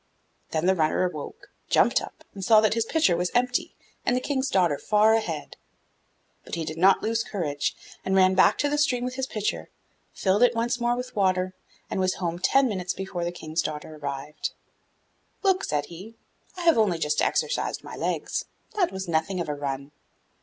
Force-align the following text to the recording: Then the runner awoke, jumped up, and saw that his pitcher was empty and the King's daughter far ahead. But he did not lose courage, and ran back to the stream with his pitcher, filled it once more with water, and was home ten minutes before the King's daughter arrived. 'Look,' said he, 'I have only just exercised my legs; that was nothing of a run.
Then 0.49 0.65
the 0.65 0.73
runner 0.73 1.03
awoke, 1.05 1.51
jumped 1.69 2.01
up, 2.01 2.23
and 2.33 2.43
saw 2.43 2.59
that 2.61 2.73
his 2.73 2.85
pitcher 2.87 3.15
was 3.15 3.29
empty 3.35 3.75
and 4.03 4.15
the 4.15 4.19
King's 4.19 4.49
daughter 4.49 4.79
far 4.79 5.13
ahead. 5.13 5.57
But 6.43 6.55
he 6.55 6.65
did 6.65 6.79
not 6.79 7.03
lose 7.03 7.23
courage, 7.23 7.75
and 8.03 8.15
ran 8.15 8.33
back 8.33 8.57
to 8.57 8.67
the 8.67 8.79
stream 8.79 9.05
with 9.05 9.13
his 9.13 9.27
pitcher, 9.27 9.69
filled 10.11 10.41
it 10.41 10.55
once 10.55 10.79
more 10.79 10.95
with 10.97 11.15
water, 11.15 11.53
and 11.87 11.99
was 11.99 12.15
home 12.15 12.39
ten 12.39 12.67
minutes 12.67 12.95
before 12.95 13.23
the 13.23 13.31
King's 13.31 13.61
daughter 13.61 13.95
arrived. 13.97 14.53
'Look,' 15.43 15.63
said 15.65 15.85
he, 15.85 16.15
'I 16.57 16.61
have 16.63 16.79
only 16.79 16.97
just 16.97 17.21
exercised 17.21 17.83
my 17.83 17.95
legs; 17.95 18.45
that 18.73 18.91
was 18.91 19.07
nothing 19.07 19.39
of 19.39 19.47
a 19.49 19.53
run. 19.53 19.91